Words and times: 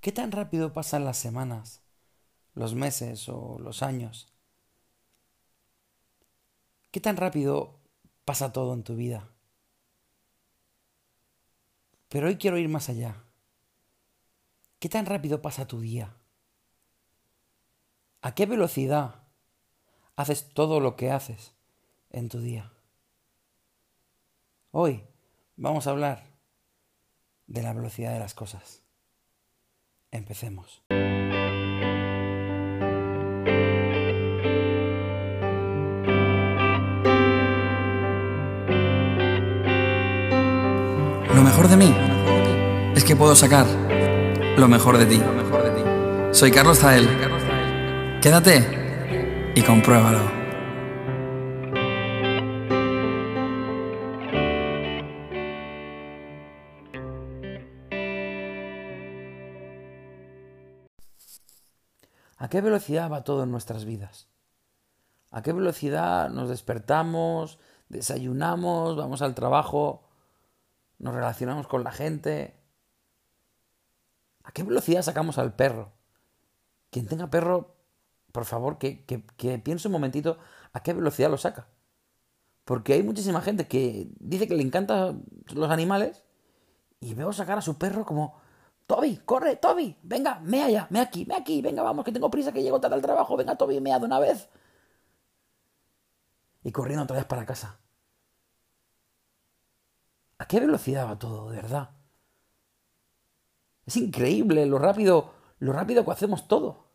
¿Qué 0.00 0.12
tan 0.12 0.30
rápido 0.30 0.72
pasan 0.72 1.04
las 1.04 1.18
semanas, 1.18 1.82
los 2.54 2.74
meses 2.74 3.28
o 3.28 3.58
los 3.58 3.82
años? 3.82 4.32
¿Qué 6.92 7.00
tan 7.00 7.16
rápido 7.16 7.80
pasa 8.24 8.52
todo 8.52 8.74
en 8.74 8.84
tu 8.84 8.94
vida? 8.94 9.28
Pero 12.08 12.28
hoy 12.28 12.36
quiero 12.36 12.58
ir 12.58 12.68
más 12.68 12.88
allá. 12.88 13.24
¿Qué 14.78 14.88
tan 14.88 15.04
rápido 15.04 15.42
pasa 15.42 15.66
tu 15.66 15.80
día? 15.80 16.14
¿A 18.22 18.34
qué 18.34 18.46
velocidad 18.46 19.24
haces 20.14 20.48
todo 20.54 20.78
lo 20.78 20.94
que 20.94 21.10
haces 21.10 21.54
en 22.10 22.28
tu 22.28 22.40
día? 22.40 22.72
Hoy 24.70 25.04
vamos 25.56 25.86
a 25.86 25.90
hablar 25.90 26.24
de 27.48 27.62
la 27.62 27.72
velocidad 27.72 28.12
de 28.12 28.20
las 28.20 28.34
cosas. 28.34 28.87
Empecemos. 30.10 30.82
Lo 41.34 41.42
mejor 41.42 41.68
de 41.68 41.76
mí 41.76 41.94
es 42.96 43.04
que 43.04 43.14
puedo 43.14 43.36
sacar 43.36 43.66
lo 44.56 44.66
mejor 44.66 44.98
de 44.98 45.06
ti. 45.06 45.22
Soy 46.32 46.50
Carlos 46.50 46.78
Zael. 46.78 47.08
Quédate 48.20 49.52
y 49.54 49.62
compruébalo. 49.62 50.37
¿A 62.38 62.48
qué 62.48 62.60
velocidad 62.60 63.10
va 63.10 63.24
todo 63.24 63.42
en 63.42 63.50
nuestras 63.50 63.84
vidas? 63.84 64.28
¿A 65.30 65.42
qué 65.42 65.52
velocidad 65.52 66.30
nos 66.30 66.48
despertamos, 66.48 67.58
desayunamos, 67.88 68.96
vamos 68.96 69.22
al 69.22 69.34
trabajo, 69.34 70.08
nos 70.98 71.14
relacionamos 71.14 71.66
con 71.66 71.82
la 71.82 71.90
gente? 71.90 72.54
¿A 74.44 74.52
qué 74.52 74.62
velocidad 74.62 75.02
sacamos 75.02 75.36
al 75.36 75.54
perro? 75.54 75.92
Quien 76.90 77.06
tenga 77.06 77.28
perro, 77.28 77.76
por 78.32 78.44
favor, 78.44 78.78
que, 78.78 79.04
que, 79.04 79.58
piense 79.58 79.88
un 79.88 79.92
momentito 79.92 80.38
a 80.72 80.82
qué 80.82 80.94
velocidad 80.94 81.30
lo 81.30 81.38
saca. 81.38 81.66
Porque 82.64 82.92
hay 82.92 83.02
muchísima 83.02 83.40
gente 83.40 83.66
que 83.66 84.08
dice 84.20 84.46
que 84.46 84.54
le 84.54 84.62
encantan 84.62 85.24
los 85.52 85.70
animales 85.70 86.22
y 87.00 87.14
veo 87.14 87.32
sacar 87.32 87.58
a 87.58 87.62
su 87.62 87.78
perro 87.78 88.06
como 88.06 88.40
Toby, 88.88 89.18
corre, 89.18 89.56
Toby, 89.56 89.94
venga, 90.02 90.40
mea 90.40 90.70
ya, 90.70 90.86
mea 90.88 91.02
aquí, 91.02 91.26
mea 91.26 91.36
aquí, 91.36 91.60
venga, 91.60 91.82
vamos, 91.82 92.06
que 92.06 92.10
tengo 92.10 92.30
prisa, 92.30 92.52
que 92.52 92.62
llego 92.62 92.80
tarde 92.80 92.96
al 92.96 93.02
trabajo, 93.02 93.36
venga, 93.36 93.54
Toby, 93.54 93.82
mea 93.82 93.98
de 93.98 94.06
una 94.06 94.18
vez. 94.18 94.48
Y 96.64 96.72
corriendo 96.72 97.04
otra 97.04 97.18
vez 97.18 97.26
para 97.26 97.44
casa. 97.44 97.78
¿A 100.38 100.48
qué 100.48 100.58
velocidad 100.58 101.06
va 101.06 101.18
todo, 101.18 101.50
de 101.50 101.56
verdad? 101.56 101.90
Es 103.84 103.98
increíble 103.98 104.64
lo 104.64 104.78
rápido, 104.78 105.34
lo 105.58 105.74
rápido 105.74 106.02
que 106.02 106.12
hacemos 106.12 106.48
todo. 106.48 106.88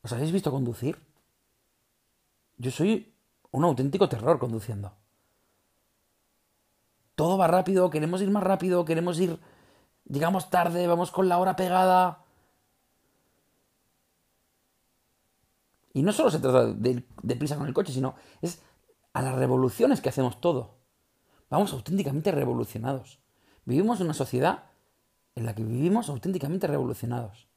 ¿Os 0.00 0.12
habéis 0.12 0.32
visto 0.32 0.50
conducir? 0.50 0.98
Yo 2.56 2.70
soy 2.70 3.14
un 3.50 3.64
auténtico 3.64 4.08
terror 4.08 4.38
conduciendo 4.38 4.96
todo 7.16 7.38
va 7.38 7.48
rápido, 7.48 7.90
queremos 7.90 8.20
ir 8.20 8.30
más 8.30 8.42
rápido, 8.42 8.84
queremos 8.84 9.18
ir, 9.18 9.40
digamos, 10.04 10.50
tarde, 10.50 10.86
vamos 10.86 11.10
con 11.10 11.28
la 11.28 11.38
hora 11.38 11.56
pegada. 11.56 12.24
Y 15.94 16.02
no 16.02 16.12
solo 16.12 16.30
se 16.30 16.38
trata 16.38 16.66
de, 16.66 17.04
de 17.22 17.36
prisa 17.36 17.56
con 17.56 17.66
el 17.66 17.72
coche, 17.72 17.92
sino 17.92 18.14
es 18.42 18.60
a 19.14 19.22
las 19.22 19.34
revoluciones 19.34 20.02
que 20.02 20.10
hacemos 20.10 20.42
todo. 20.42 20.76
Vamos 21.48 21.72
auténticamente 21.72 22.30
revolucionados. 22.32 23.18
Vivimos 23.64 24.00
una 24.00 24.12
sociedad 24.12 24.64
en 25.34 25.46
la 25.46 25.54
que 25.54 25.64
vivimos 25.64 26.10
auténticamente 26.10 26.66
revolucionados. 26.66 27.48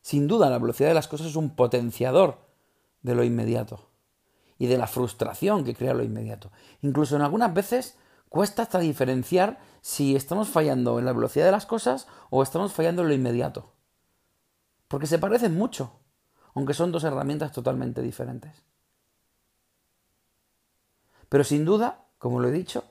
Sin 0.00 0.26
duda, 0.26 0.48
la 0.48 0.58
velocidad 0.58 0.88
de 0.88 0.94
las 0.94 1.08
cosas 1.08 1.26
es 1.26 1.36
un 1.36 1.54
potenciador 1.54 2.38
de 3.02 3.14
lo 3.14 3.24
inmediato 3.24 3.93
y 4.58 4.66
de 4.66 4.78
la 4.78 4.86
frustración 4.86 5.64
que 5.64 5.74
crea 5.74 5.94
lo 5.94 6.02
inmediato. 6.02 6.50
Incluso 6.82 7.16
en 7.16 7.22
algunas 7.22 7.52
veces 7.52 7.96
cuesta 8.28 8.62
hasta 8.62 8.78
diferenciar 8.78 9.58
si 9.80 10.16
estamos 10.16 10.48
fallando 10.48 10.98
en 10.98 11.04
la 11.04 11.12
velocidad 11.12 11.44
de 11.44 11.52
las 11.52 11.66
cosas 11.66 12.06
o 12.30 12.42
estamos 12.42 12.72
fallando 12.72 13.02
en 13.02 13.08
lo 13.08 13.14
inmediato. 13.14 13.72
Porque 14.88 15.06
se 15.06 15.18
parecen 15.18 15.56
mucho, 15.56 15.92
aunque 16.54 16.74
son 16.74 16.92
dos 16.92 17.04
herramientas 17.04 17.52
totalmente 17.52 18.02
diferentes. 18.02 18.62
Pero 21.28 21.44
sin 21.44 21.64
duda, 21.64 22.06
como 22.18 22.40
lo 22.40 22.48
he 22.48 22.52
dicho, 22.52 22.84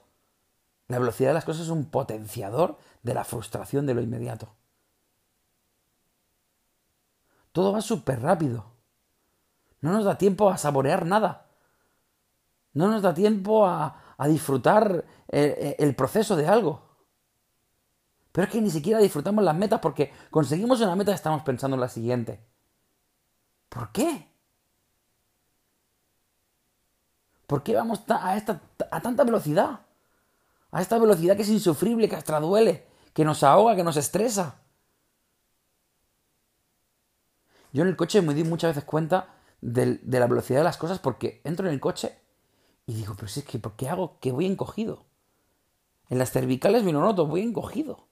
la 0.88 1.00
velocidad 1.00 1.30
de 1.30 1.36
las 1.36 1.46
cosas 1.46 1.64
es 1.64 1.70
un 1.70 1.86
potenciador 1.86 2.78
de 3.04 3.14
la 3.14 3.24
frustración 3.24 3.86
de 3.86 3.94
lo 3.94 4.02
inmediato. 4.02 4.54
Todo 7.52 7.72
va 7.72 7.82
súper 7.82 8.22
rápido. 8.22 8.66
No 9.80 9.92
nos 9.92 10.06
da 10.06 10.18
tiempo 10.18 10.50
a 10.50 10.58
saborear 10.58 11.06
nada. 11.06 11.48
No 12.74 12.88
nos 12.88 13.02
da 13.02 13.14
tiempo 13.14 13.66
a, 13.66 14.00
disfrutar 14.28 15.06
eh, 15.28 15.56
eh, 15.58 15.76
el, 15.80 15.96
proceso 15.96 16.36
de 16.36 16.48
algo. 16.48 16.82
Pero 18.32 18.46
es 18.46 18.52
que 18.52 18.62
ni 18.62 18.72
siquiera 18.72 19.00
disfrutamos 19.00 19.44
las 19.44 19.56
metas 19.56 19.80
porque 19.80 20.12
conseguimos 20.32 20.82
una 20.82 20.96
meta 20.96 21.12
y 21.12 21.16
estamos 21.16 21.44
pensando 21.44 21.76
en 21.76 21.82
la 21.82 21.90
siguiente. 21.90 22.44
¿Por 23.70 23.92
qué? 23.92 24.28
¿Por 27.46 27.62
qué 27.62 27.76
vamos 27.76 28.02
a, 28.08 28.38
esta, 28.38 28.62
a 28.90 29.02
tanta 29.02 29.24
velocidad? 29.24 29.82
A 30.72 30.82
esta 30.82 30.98
velocidad 30.98 31.36
que 31.36 31.44
es 31.44 31.50
insufrible, 31.50 32.10
que 32.10 32.16
hasta 32.16 32.40
duele, 32.40 32.88
que 33.14 33.26
nos 33.26 33.44
ahoga, 33.44 33.76
que 33.76 33.84
nos 33.84 33.98
estresa. 33.98 34.62
Yo 37.72 37.84
en 37.84 37.90
el 37.90 37.96
coche 37.96 38.22
me 38.22 38.34
di 38.34 38.44
muchas 38.44 38.72
veces 38.72 38.86
cuenta 38.86 39.36
de 39.62 40.00
la 40.06 40.28
velocidad 40.28 40.60
de 40.60 40.64
las 40.66 40.78
cosas 40.78 41.00
porque 41.00 41.42
entro 41.44 41.68
en 41.68 41.74
el 41.74 41.80
coche 41.80 42.23
y 42.86 42.94
digo, 42.94 43.14
pero 43.16 43.28
si 43.28 43.42
es 43.42 43.46
que, 43.46 43.60
¿por 43.60 43.76
qué 43.76 43.90
hago 43.90 44.20
que 44.20 44.32
voy 44.32 44.46
encogido? 44.46 45.06
En 46.10 46.18
las 46.18 46.32
cervicales 46.32 46.84
me 46.84 46.92
lo 46.92 47.02
noto, 47.02 47.26
voy 47.26 47.42
encogido. 47.42 48.08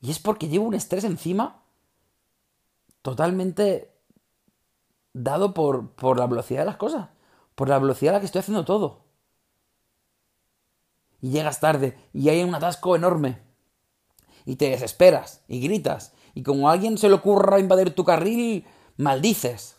Y 0.00 0.10
es 0.10 0.18
porque 0.18 0.48
llevo 0.48 0.66
un 0.66 0.74
estrés 0.74 1.04
encima 1.04 1.62
totalmente 3.02 3.94
dado 5.12 5.54
por, 5.54 5.92
por 5.92 6.18
la 6.18 6.26
velocidad 6.26 6.60
de 6.60 6.66
las 6.66 6.76
cosas, 6.76 7.08
por 7.54 7.68
la 7.68 7.78
velocidad 7.78 8.14
a 8.14 8.16
la 8.16 8.20
que 8.20 8.26
estoy 8.26 8.40
haciendo 8.40 8.64
todo. 8.64 9.04
Y 11.20 11.30
llegas 11.30 11.60
tarde 11.60 11.98
y 12.12 12.28
hay 12.28 12.42
un 12.42 12.54
atasco 12.54 12.94
enorme. 12.94 13.42
Y 14.44 14.56
te 14.56 14.68
desesperas 14.70 15.42
y 15.48 15.60
gritas. 15.60 16.12
Y 16.34 16.42
como 16.42 16.68
a 16.68 16.72
alguien 16.72 16.98
se 16.98 17.08
le 17.08 17.14
ocurra 17.14 17.58
invadir 17.58 17.94
tu 17.94 18.04
carril, 18.04 18.66
maldices. 18.98 19.75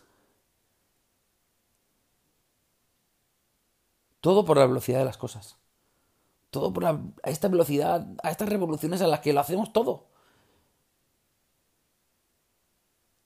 Todo 4.22 4.46
por 4.46 4.58
la 4.58 4.66
velocidad 4.66 5.00
de 5.00 5.06
las 5.06 5.18
cosas. 5.18 5.58
Todo 6.50 6.74
por 6.74 6.86
esta 7.24 7.48
velocidad, 7.48 8.08
a 8.24 8.32
estas 8.32 8.50
revoluciones 8.50 9.02
a 9.02 9.08
las 9.08 9.20
que 9.20 9.34
lo 9.34 9.40
hacemos 9.40 9.74
todo. 9.74 10.06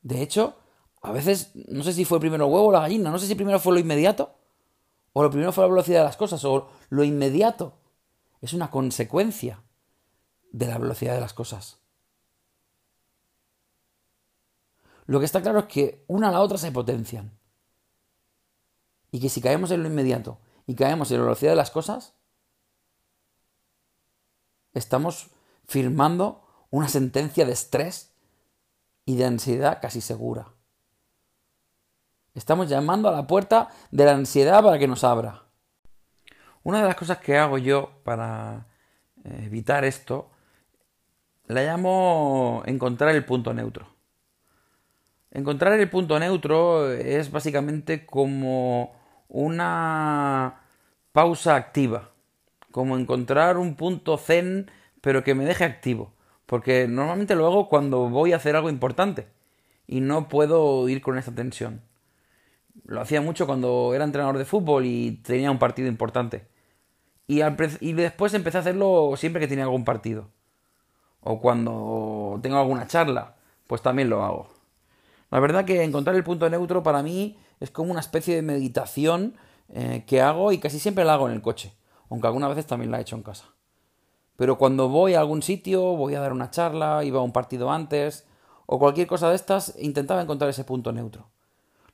De 0.02 0.22
hecho, 0.22 0.58
a 1.02 1.12
veces, 1.12 1.52
no 1.54 1.84
sé 1.84 1.94
si 1.94 2.06
fue 2.06 2.20
primero 2.20 2.46
el 2.46 2.52
huevo 2.52 2.68
o 2.68 2.72
la 2.72 2.82
gallina, 2.82 3.12
no 3.12 3.20
sé 3.20 3.28
si 3.28 3.36
primero 3.36 3.60
fue 3.60 3.74
lo 3.74 3.80
inmediato, 3.80 4.34
o 5.14 5.24
lo 5.24 5.30
primero 5.30 5.52
fue 5.52 5.64
la 5.64 5.70
velocidad 5.70 6.00
de 6.00 6.06
las 6.06 6.18
cosas, 6.18 6.44
o 6.46 6.70
lo 6.90 7.04
inmediato 7.04 7.74
es 8.42 8.54
una 8.54 8.72
consecuencia 8.72 9.62
de 10.52 10.68
la 10.68 10.78
velocidad 10.78 11.14
de 11.14 11.22
las 11.22 11.34
cosas. 11.34 11.78
Lo 15.06 15.20
que 15.20 15.26
está 15.26 15.42
claro 15.42 15.60
es 15.60 15.66
que 15.66 16.04
una 16.08 16.30
a 16.30 16.32
la 16.32 16.42
otra 16.42 16.58
se 16.58 16.72
potencian. 16.72 17.38
Y 19.12 19.20
que 19.20 19.30
si 19.30 19.42
caemos 19.42 19.72
en 19.72 19.84
lo 19.84 19.90
inmediato 19.90 20.38
y 20.68 20.76
caemos 20.76 21.12
en 21.12 21.18
la 21.18 21.24
velocidad 21.24 21.52
de 21.52 21.58
las 21.58 21.72
cosas, 21.72 22.16
estamos 24.74 25.32
firmando 25.68 26.68
una 26.70 26.88
sentencia 26.88 27.46
de 27.46 27.54
estrés 27.54 28.14
y 29.06 29.16
de 29.16 29.26
ansiedad 29.26 29.80
casi 29.82 30.02
segura. 30.02 30.54
Estamos 32.34 32.70
llamando 32.70 33.10
a 33.10 33.12
la 33.12 33.28
puerta 33.28 33.70
de 33.92 34.06
la 34.06 34.14
ansiedad 34.14 34.64
para 34.64 34.80
que 34.80 34.88
nos 34.88 35.04
abra. 35.04 35.44
Una 36.64 36.82
de 36.82 36.88
las 36.88 36.96
cosas 36.96 37.18
que 37.18 37.38
hago 37.38 37.58
yo 37.58 38.02
para 38.04 38.68
eh, 39.26 39.44
evitar 39.46 39.84
esto, 39.84 40.30
la 41.48 41.64
llamo 41.64 42.64
encontrar 42.66 43.14
el 43.16 43.26
punto 43.26 43.54
neutro. 43.54 43.88
Encontrar 45.32 45.74
el 45.80 45.90
punto 45.90 46.20
neutro 46.20 46.92
es 46.92 47.32
básicamente 47.32 48.06
como 48.06 48.94
una 49.32 50.62
pausa 51.14 51.56
activa 51.56 52.12
como 52.72 52.98
encontrar 52.98 53.58
un 53.58 53.76
punto 53.76 54.18
zen, 54.18 54.70
pero 55.02 55.24
que 55.24 55.36
me 55.36 55.46
deje 55.46 55.64
activo. 55.64 56.14
Porque 56.46 56.88
normalmente 56.88 57.36
lo 57.36 57.48
hago 57.48 57.70
cuando 57.70 58.10
voy 58.10 58.34
a 58.34 58.38
hacer 58.38 58.56
algo 58.56 58.70
importante 58.70 59.28
y 59.88 60.02
no 60.02 60.28
puedo 60.28 60.88
ir 60.90 61.02
con 61.02 61.18
esa 61.18 61.34
tensión. 61.34 61.82
Lo 62.86 63.02
hacía 63.02 63.22
mucho 63.22 63.46
cuando 63.46 63.94
era 63.94 64.04
entrenador 64.04 64.38
de 64.38 64.46
fútbol 64.46 64.86
y 64.86 65.22
tenía 65.24 65.52
un 65.52 65.60
partido 65.60 65.88
importante. 65.88 66.48
Y, 67.28 67.42
y 67.80 67.94
después 67.94 68.34
empecé 68.34 68.58
a 68.58 68.62
hacerlo 68.62 69.14
siempre 69.16 69.40
que 69.40 69.48
tenía 69.48 69.64
algún 69.64 69.86
partido. 69.86 70.30
O 71.22 71.40
cuando 71.40 72.40
tengo 72.42 72.58
alguna 72.58 72.88
charla, 72.88 73.36
pues 73.68 73.82
también 73.82 74.10
lo 74.10 74.24
hago. 74.24 74.61
La 75.32 75.40
verdad 75.40 75.66
que 75.66 75.84
encontrar 75.84 76.16
el 76.16 76.24
punto 76.24 76.50
neutro 76.50 76.84
para 76.84 77.02
mí 77.02 77.40
es 77.60 77.72
como 77.72 77.92
una 77.92 78.02
especie 78.02 78.36
de 78.36 78.42
meditación 78.42 79.36
eh, 79.70 80.04
que 80.06 80.22
hago 80.22 80.52
y 80.52 80.60
casi 80.60 80.78
siempre 80.78 81.06
la 81.06 81.14
hago 81.14 81.28
en 81.28 81.34
el 81.34 81.42
coche, 81.42 81.74
aunque 82.10 82.28
algunas 82.28 82.50
veces 82.50 82.68
también 82.68 82.92
la 82.92 83.00
he 83.00 83.02
hecho 83.02 83.16
en 83.16 83.24
casa. 83.24 83.46
Pero 84.36 84.58
cuando 84.58 84.90
voy 84.90 85.14
a 85.14 85.22
algún 85.22 85.42
sitio, 85.42 85.96
voy 85.96 86.16
a 86.16 86.20
dar 86.20 86.34
una 86.34 86.52
charla, 86.52 87.04
iba 87.06 87.20
a 87.20 87.24
un 87.24 87.32
partido 87.32 87.72
antes, 87.72 88.28
o 88.66 88.78
cualquier 88.78 89.08
cosa 89.08 89.30
de 89.30 89.36
estas, 89.36 89.76
intentaba 89.80 90.22
encontrar 90.22 90.50
ese 90.50 90.66
punto 90.66 90.92
neutro. 90.92 91.30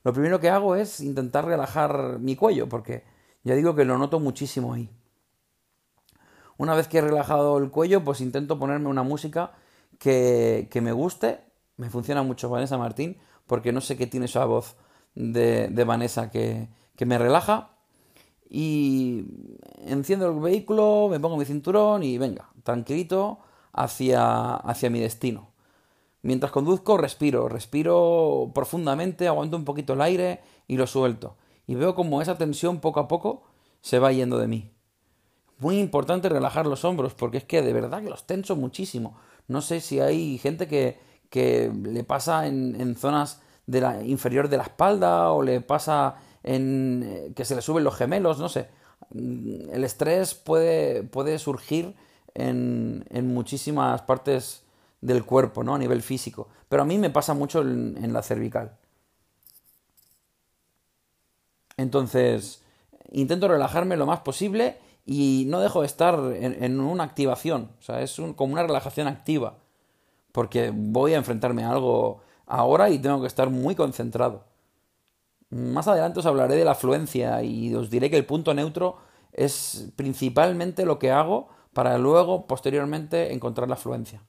Lo 0.02 0.12
primero 0.12 0.40
que 0.40 0.50
hago 0.50 0.74
es 0.74 1.00
intentar 1.00 1.44
relajar 1.44 2.18
mi 2.18 2.34
cuello, 2.34 2.68
porque 2.68 3.04
ya 3.44 3.54
digo 3.54 3.74
que 3.74 3.84
lo 3.84 3.98
noto 3.98 4.18
muchísimo 4.18 4.74
ahí. 4.74 4.90
Una 6.56 6.74
vez 6.74 6.88
que 6.88 6.98
he 6.98 7.02
relajado 7.02 7.58
el 7.58 7.70
cuello, 7.70 8.02
pues 8.02 8.20
intento 8.20 8.58
ponerme 8.58 8.88
una 8.88 9.04
música 9.04 9.52
que, 9.98 10.68
que 10.72 10.80
me 10.80 10.90
guste. 10.90 11.40
Me 11.76 11.90
funciona 11.90 12.22
mucho 12.24 12.48
Vanessa 12.48 12.76
Martín, 12.76 13.18
porque 13.48 13.72
no 13.72 13.80
sé 13.80 13.96
qué 13.96 14.06
tiene 14.06 14.26
esa 14.26 14.44
voz 14.44 14.76
de, 15.16 15.68
de 15.68 15.84
Vanessa 15.84 16.30
que, 16.30 16.68
que 16.94 17.06
me 17.06 17.18
relaja 17.18 17.70
y 18.48 19.24
enciendo 19.86 20.30
el 20.30 20.38
vehículo, 20.38 21.08
me 21.10 21.20
pongo 21.20 21.36
mi 21.36 21.44
cinturón 21.44 22.02
y 22.02 22.16
venga, 22.16 22.50
tranquilito 22.62 23.40
hacia, 23.72 24.54
hacia 24.54 24.90
mi 24.90 25.00
destino. 25.00 25.50
Mientras 26.22 26.50
conduzco, 26.50 26.96
respiro, 26.96 27.48
respiro 27.48 28.50
profundamente, 28.54 29.28
aguanto 29.28 29.56
un 29.56 29.64
poquito 29.64 29.92
el 29.92 30.00
aire 30.00 30.40
y 30.66 30.76
lo 30.76 30.86
suelto. 30.86 31.36
Y 31.66 31.74
veo 31.74 31.94
como 31.94 32.22
esa 32.22 32.38
tensión 32.38 32.80
poco 32.80 33.00
a 33.00 33.08
poco 33.08 33.44
se 33.80 33.98
va 33.98 34.12
yendo 34.12 34.38
de 34.38 34.48
mí. 34.48 34.72
Muy 35.58 35.78
importante 35.78 36.28
relajar 36.28 36.66
los 36.66 36.84
hombros, 36.84 37.14
porque 37.14 37.38
es 37.38 37.44
que 37.44 37.62
de 37.62 37.72
verdad 37.72 38.02
que 38.02 38.10
los 38.10 38.26
tenso 38.26 38.56
muchísimo. 38.56 39.16
No 39.46 39.60
sé 39.60 39.80
si 39.80 40.00
hay 40.00 40.38
gente 40.38 40.66
que, 40.68 40.98
que 41.30 41.70
le 41.82 42.04
pasa 42.04 42.46
en, 42.46 42.80
en 42.80 42.96
zonas 42.96 43.40
de 43.66 43.80
la 43.80 44.02
inferior 44.02 44.48
de 44.48 44.56
la 44.56 44.62
espalda 44.64 45.30
o 45.30 45.42
le 45.42 45.60
pasa 45.60 46.16
en 46.42 47.02
eh, 47.04 47.32
que 47.34 47.44
se 47.44 47.54
le 47.54 47.62
suben 47.62 47.84
los 47.84 47.96
gemelos, 47.96 48.38
no 48.38 48.48
sé. 48.48 48.68
Mm, 49.10 49.70
el 49.72 49.84
estrés 49.84 50.34
puede, 50.34 51.02
puede 51.02 51.38
surgir 51.38 51.94
en, 52.34 53.04
en 53.10 53.32
muchísimas 53.32 54.02
partes 54.02 54.62
del 55.00 55.24
cuerpo, 55.24 55.62
¿no? 55.64 55.74
A 55.74 55.78
nivel 55.78 56.02
físico. 56.02 56.48
Pero 56.68 56.82
a 56.82 56.86
mí 56.86 56.98
me 56.98 57.10
pasa 57.10 57.34
mucho 57.34 57.62
en, 57.62 58.12
la 58.12 58.22
cervical. 58.22 58.76
Entonces, 61.76 62.62
intento 63.12 63.48
relajarme 63.48 63.96
lo 63.96 64.06
más 64.06 64.20
posible 64.20 64.78
y 65.06 65.44
no 65.48 65.60
dejo 65.60 65.80
de 65.80 65.86
estar 65.86 66.18
en, 66.34 66.80
una 66.80 67.04
activación. 67.04 67.70
O 67.78 67.82
sea, 67.82 68.02
es 68.02 68.20
como 68.36 68.52
una 68.52 68.64
relajación 68.64 69.06
activa. 69.06 69.58
Porque 70.32 70.72
voy 70.74 71.14
a 71.14 71.18
enfrentarme 71.18 71.64
a 71.64 71.70
algo 71.70 72.20
ahora 72.46 72.90
y 72.90 72.98
tengo 72.98 73.20
que 73.20 73.26
estar 73.26 73.50
muy 73.50 73.74
concentrado. 73.74 74.44
Más 75.50 75.88
adelante 75.88 76.20
os 76.20 76.26
hablaré 76.26 76.56
de 76.56 76.64
la 76.64 76.72
afluencia 76.72 77.42
y 77.42 77.74
os 77.74 77.88
diré 77.90 78.10
que 78.10 78.18
el 78.18 78.26
punto 78.26 78.52
neutro 78.52 78.98
es 79.32 79.90
principalmente 79.96 80.84
lo 80.84 80.98
que 80.98 81.10
hago 81.10 81.48
para 81.72 81.96
luego, 81.96 82.46
posteriormente, 82.46 83.32
encontrar 83.32 83.68
la 83.68 83.74
afluencia. 83.74 84.22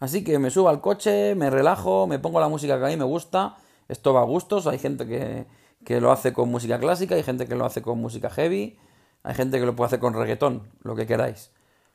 Así 0.00 0.24
que 0.24 0.38
me 0.38 0.50
subo 0.50 0.68
al 0.68 0.80
coche, 0.80 1.34
me 1.36 1.48
relajo, 1.48 2.06
me 2.08 2.18
pongo 2.18 2.40
la 2.40 2.48
música 2.48 2.78
que 2.78 2.86
a 2.86 2.88
mí 2.88 2.96
me 2.96 3.04
gusta. 3.04 3.56
Esto 3.88 4.12
va 4.12 4.22
a 4.22 4.24
gustos. 4.24 4.66
Hay 4.66 4.78
gente 4.78 5.06
que, 5.06 5.46
que 5.84 6.00
lo 6.00 6.10
hace 6.10 6.32
con 6.32 6.48
música 6.50 6.80
clásica, 6.80 7.14
hay 7.14 7.22
gente 7.22 7.46
que 7.46 7.54
lo 7.54 7.64
hace 7.64 7.82
con 7.82 8.00
música 8.00 8.30
heavy, 8.30 8.78
hay 9.22 9.34
gente 9.34 9.60
que 9.60 9.66
lo 9.66 9.76
puede 9.76 9.86
hacer 9.86 10.00
con 10.00 10.14
reggaetón, 10.14 10.68
lo 10.82 10.96
que 10.96 11.06
queráis. 11.06 11.52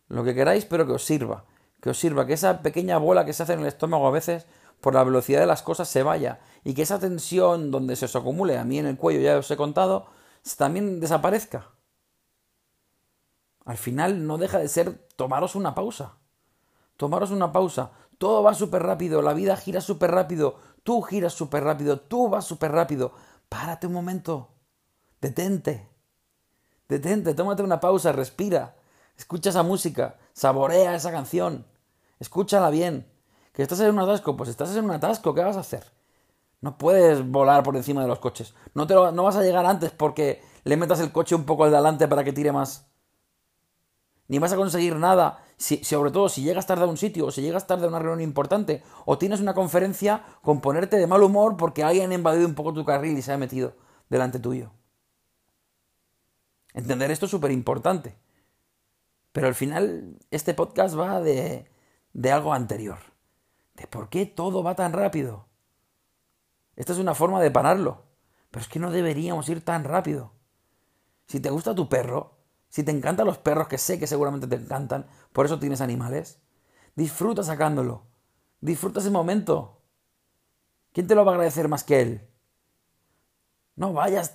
Lo 0.07 0.23
que 0.23 0.33
queráis, 0.33 0.63
pero 0.63 0.85
que 0.85 0.93
os 0.93 1.03
sirva. 1.03 1.43
Que 1.87 1.91
os 1.91 1.99
sirva, 1.99 2.27
que 2.27 2.33
esa 2.33 2.61
pequeña 2.61 2.97
bola 2.97 3.23
que 3.23 3.31
se 3.31 3.43
hace 3.43 3.53
en 3.53 3.61
el 3.61 3.67
estómago 3.67 4.05
a 4.05 4.11
veces 4.11 4.45
por 4.81 4.93
la 4.93 5.05
velocidad 5.05 5.39
de 5.39 5.45
las 5.45 5.63
cosas 5.63 5.87
se 5.87 6.03
vaya 6.03 6.41
y 6.65 6.73
que 6.73 6.81
esa 6.81 6.99
tensión 6.99 7.71
donde 7.71 7.95
se 7.95 8.03
os 8.03 8.15
acumule 8.17 8.57
a 8.57 8.65
mí 8.65 8.77
en 8.77 8.87
el 8.87 8.97
cuello, 8.97 9.21
ya 9.21 9.37
os 9.37 9.49
he 9.49 9.55
contado, 9.55 10.07
también 10.57 10.99
desaparezca. 10.99 11.69
Al 13.63 13.77
final 13.77 14.27
no 14.27 14.37
deja 14.37 14.59
de 14.59 14.67
ser 14.67 15.07
tomaros 15.15 15.55
una 15.55 15.75
pausa. 15.75 16.17
Tomaros 16.97 17.31
una 17.31 17.53
pausa. 17.53 17.91
Todo 18.17 18.43
va 18.43 18.53
súper 18.53 18.83
rápido, 18.83 19.21
la 19.21 19.33
vida 19.33 19.55
gira 19.55 19.79
súper 19.79 20.11
rápido, 20.11 20.57
tú 20.83 21.01
giras 21.03 21.31
súper 21.31 21.63
rápido, 21.63 22.01
tú 22.01 22.27
vas 22.27 22.43
súper 22.43 22.73
rápido. 22.73 23.13
Párate 23.47 23.87
un 23.87 23.93
momento. 23.93 24.49
Detente. 25.21 25.87
Detente, 26.89 27.33
tómate 27.33 27.63
una 27.63 27.79
pausa, 27.79 28.11
respira. 28.11 28.75
Escucha 29.15 29.51
esa 29.51 29.63
música, 29.63 30.17
saborea 30.33 30.93
esa 30.93 31.13
canción. 31.13 31.65
Escúchala 32.19 32.69
bien. 32.69 33.07
¿Que 33.53 33.63
estás 33.63 33.79
en 33.79 33.89
un 33.89 33.99
atasco? 33.99 34.37
Pues 34.37 34.49
estás 34.49 34.75
en 34.75 34.85
un 34.85 34.91
atasco, 34.91 35.33
¿qué 35.33 35.43
vas 35.43 35.57
a 35.57 35.61
hacer? 35.61 35.91
No 36.61 36.77
puedes 36.77 37.27
volar 37.27 37.63
por 37.63 37.75
encima 37.75 38.01
de 38.01 38.07
los 38.07 38.19
coches. 38.19 38.53
No, 38.73 38.87
te 38.87 38.93
no 38.93 39.23
vas 39.23 39.35
a 39.35 39.43
llegar 39.43 39.65
antes 39.65 39.91
porque 39.91 40.41
le 40.63 40.77
metas 40.77 40.99
el 40.99 41.11
coche 41.11 41.35
un 41.35 41.45
poco 41.45 41.63
al 41.63 41.71
delante 41.71 42.07
para 42.07 42.23
que 42.23 42.33
tire 42.33 42.51
más. 42.51 42.87
Ni 44.27 44.39
vas 44.39 44.51
a 44.51 44.57
conseguir 44.57 44.95
nada, 44.97 45.43
si, 45.55 45.83
sobre 45.83 46.11
todo 46.11 46.27
si 46.27 46.43
llegas 46.43 46.67
tarde 46.67 46.83
a 46.83 46.87
un 46.87 46.97
sitio 46.97 47.27
o 47.27 47.31
si 47.31 47.41
llegas 47.41 47.65
tarde 47.65 47.85
a 47.85 47.89
una 47.89 47.99
reunión 47.99 48.21
importante 48.21 48.83
o 49.05 49.17
tienes 49.17 49.39
una 49.39 49.53
conferencia 49.53 50.23
con 50.41 50.59
ponerte 50.59 50.97
de 50.97 51.07
mal 51.07 51.23
humor 51.23 51.55
porque 51.55 51.83
alguien 51.83 52.11
ha 52.11 52.15
invadido 52.15 52.45
un 52.45 52.55
poco 52.55 52.73
tu 52.73 52.83
carril 52.83 53.17
y 53.17 53.21
se 53.21 53.31
ha 53.31 53.37
metido 53.37 53.73
delante 54.09 54.39
tuyo. 54.39 54.71
Entender 56.73 57.09
esto 57.09 57.25
es 57.25 57.31
súper 57.31 57.51
importante. 57.51 58.17
Pero 59.31 59.47
al 59.47 59.55
final 59.55 60.17
este 60.31 60.53
podcast 60.53 60.97
va 60.97 61.21
de, 61.21 61.69
de 62.17 62.31
algo 62.31 62.51
anterior 62.51 62.97
de 63.77 63.85
por 63.85 64.09
qué 64.09 64.25
todo 64.25 64.63
va 64.63 64.75
tan 64.75 64.91
rápido. 64.91 65.45
Esta 66.75 66.93
es 66.93 66.99
una 66.99 67.13
forma 67.13 67.39
de 67.41 67.51
pararlo, 67.51 68.05
pero 68.49 68.63
es 68.63 68.67
que 68.67 68.79
no 68.79 68.91
deberíamos 68.91 69.47
ir 69.49 69.63
tan 69.63 69.83
rápido. 69.83 70.33
Si 71.27 71.39
te 71.39 71.51
gusta 71.51 71.75
tu 71.75 71.87
perro, 71.87 72.39
si 72.69 72.83
te 72.83 72.91
encantan 72.91 73.27
los 73.27 73.37
perros, 73.37 73.67
que 73.67 73.77
sé 73.77 73.99
que 73.99 74.07
seguramente 74.07 74.47
te 74.47 74.55
encantan, 74.55 75.05
por 75.31 75.45
eso 75.45 75.59
tienes 75.59 75.79
animales, 75.79 76.39
disfruta 76.95 77.43
sacándolo. 77.43 78.03
Disfruta 78.61 78.99
ese 78.99 79.11
momento. 79.11 79.83
¿Quién 80.91 81.05
te 81.05 81.13
lo 81.13 81.23
va 81.23 81.31
a 81.31 81.35
agradecer 81.35 81.67
más 81.67 81.83
que 81.83 82.01
él? 82.01 82.27
No 83.75 83.93
vayas 83.93 84.33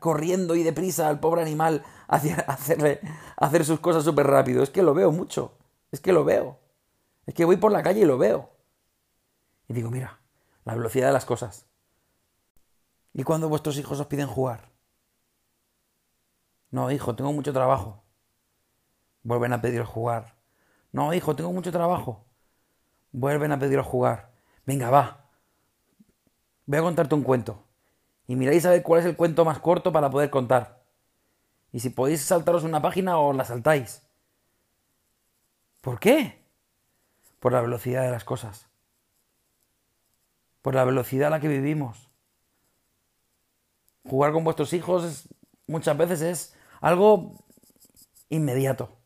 corriendo 0.00 0.56
y 0.56 0.64
deprisa 0.64 1.08
al 1.08 1.20
pobre 1.20 1.42
animal 1.42 1.84
hacia 2.08 2.34
hacerle 2.48 3.00
hacer 3.36 3.64
sus 3.64 3.78
cosas 3.78 4.02
súper 4.02 4.26
rápido. 4.26 4.64
Es 4.64 4.70
que 4.70 4.82
lo 4.82 4.92
veo 4.92 5.12
mucho. 5.12 5.52
Es 5.92 6.00
que 6.00 6.12
lo 6.12 6.24
veo. 6.24 6.58
Es 7.26 7.34
que 7.34 7.44
voy 7.44 7.56
por 7.56 7.72
la 7.72 7.82
calle 7.82 8.00
y 8.00 8.04
lo 8.04 8.18
veo. 8.18 8.50
Y 9.68 9.72
digo, 9.72 9.90
mira, 9.90 10.20
la 10.64 10.74
velocidad 10.74 11.06
de 11.06 11.12
las 11.12 11.24
cosas. 11.24 11.66
¿Y 13.12 13.24
cuando 13.24 13.48
vuestros 13.48 13.76
hijos 13.78 14.00
os 14.00 14.06
piden 14.06 14.26
jugar? 14.26 14.70
No, 16.70 16.90
hijo, 16.90 17.14
tengo 17.16 17.32
mucho 17.32 17.52
trabajo. 17.52 18.02
Vuelven 19.22 19.52
a 19.52 19.60
pedir 19.60 19.82
jugar. 19.82 20.36
No, 20.92 21.12
hijo, 21.12 21.36
tengo 21.36 21.52
mucho 21.52 21.72
trabajo. 21.72 22.24
Vuelven 23.12 23.52
a 23.52 23.58
pedir 23.58 23.80
jugar. 23.80 24.32
Venga, 24.66 24.90
va. 24.90 25.26
Voy 26.66 26.78
a 26.78 26.82
contarte 26.82 27.14
un 27.14 27.22
cuento. 27.22 27.64
Y 28.26 28.36
miráis 28.36 28.64
a 28.64 28.70
ver 28.70 28.82
cuál 28.82 29.00
es 29.00 29.06
el 29.06 29.16
cuento 29.16 29.44
más 29.44 29.58
corto 29.58 29.92
para 29.92 30.10
poder 30.10 30.30
contar. 30.30 30.84
Y 31.72 31.80
si 31.80 31.90
podéis 31.90 32.22
saltaros 32.22 32.64
una 32.64 32.80
página, 32.80 33.18
os 33.18 33.34
la 33.34 33.44
saltáis. 33.44 34.02
¿Por 35.80 35.98
qué? 35.98 36.39
Por 37.40 37.52
la 37.52 37.62
velocidad 37.62 38.04
de 38.04 38.10
las 38.10 38.24
cosas, 38.24 38.68
por 40.62 40.74
la 40.74 40.84
velocidad 40.84 41.28
a 41.28 41.30
la 41.30 41.40
que 41.40 41.48
vivimos. 41.48 42.10
Jugar 44.08 44.32
con 44.32 44.44
vuestros 44.44 44.72
hijos 44.72 45.28
muchas 45.66 45.96
veces 45.96 46.20
es 46.22 46.56
algo 46.80 47.44
inmediato. 48.28 48.96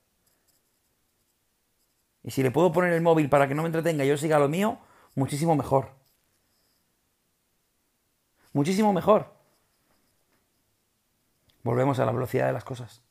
Y 2.22 2.30
si 2.30 2.42
le 2.42 2.50
puedo 2.50 2.72
poner 2.72 2.92
el 2.92 3.02
móvil 3.02 3.28
para 3.28 3.48
que 3.48 3.54
no 3.54 3.62
me 3.62 3.68
entretenga 3.68 4.04
y 4.04 4.08
yo 4.08 4.16
siga 4.16 4.38
lo 4.38 4.48
mío, 4.48 4.78
muchísimo 5.14 5.54
mejor. 5.56 5.90
Muchísimo 8.52 8.92
mejor. 8.92 9.32
Volvemos 11.62 11.98
a 11.98 12.06
la 12.06 12.12
velocidad 12.12 12.46
de 12.46 12.52
las 12.52 12.64
cosas. 12.64 13.02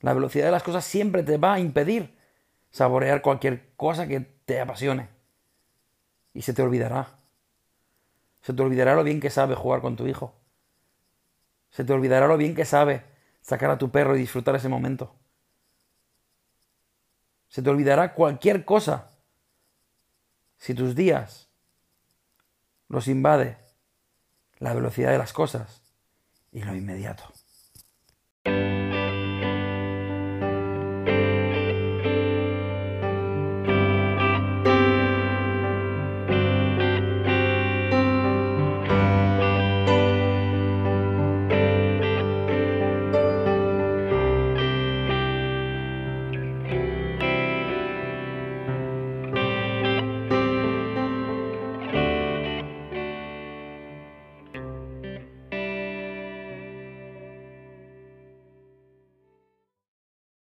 La 0.00 0.12
velocidad 0.12 0.46
de 0.46 0.50
las 0.50 0.62
cosas 0.62 0.84
siempre 0.84 1.22
te 1.22 1.38
va 1.38 1.54
a 1.54 1.60
impedir 1.60 2.21
saborear 2.72 3.22
cualquier 3.22 3.74
cosa 3.76 4.08
que 4.08 4.20
te 4.20 4.60
apasione. 4.60 5.08
Y 6.34 6.42
se 6.42 6.52
te 6.52 6.62
olvidará. 6.62 7.08
Se 8.40 8.52
te 8.52 8.62
olvidará 8.62 8.96
lo 8.96 9.04
bien 9.04 9.20
que 9.20 9.30
sabe 9.30 9.54
jugar 9.54 9.80
con 9.80 9.94
tu 9.94 10.06
hijo. 10.08 10.34
Se 11.70 11.84
te 11.84 11.92
olvidará 11.92 12.26
lo 12.26 12.36
bien 12.36 12.54
que 12.54 12.64
sabe 12.64 13.04
sacar 13.40 13.70
a 13.70 13.78
tu 13.78 13.90
perro 13.90 14.16
y 14.16 14.20
disfrutar 14.20 14.56
ese 14.56 14.68
momento. 14.68 15.14
Se 17.48 17.62
te 17.62 17.70
olvidará 17.70 18.14
cualquier 18.14 18.64
cosa 18.64 19.10
si 20.56 20.74
tus 20.74 20.94
días 20.94 21.50
los 22.88 23.08
invade 23.08 23.58
la 24.58 24.74
velocidad 24.74 25.10
de 25.10 25.18
las 25.18 25.32
cosas 25.32 25.82
y 26.50 26.62
lo 26.62 26.74
inmediato. 26.74 27.24